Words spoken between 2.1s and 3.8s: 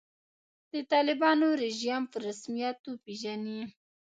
په رسمیت وپېژني.